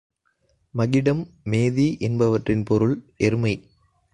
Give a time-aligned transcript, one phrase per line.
[0.73, 1.21] மகிடம்,
[1.43, 3.53] மேதி என்பவற்றின் பொருள் எருமை.